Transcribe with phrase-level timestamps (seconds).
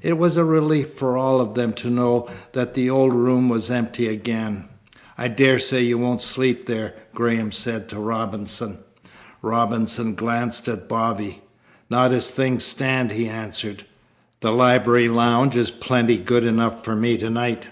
[0.00, 3.68] It was a relief for all of them to know that the old room was
[3.68, 4.66] empty again.
[5.18, 8.78] "I daresay you won't sleep there," Graham said to Robinson.
[9.42, 11.42] Robinson glanced at Bobby.
[11.90, 13.84] "Not as things stand," he answered.
[14.38, 17.66] "The library lounge is plenty good enough for me tonight."